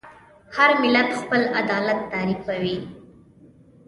[0.51, 2.79] هر ملت خپل عدالت تعریفوي.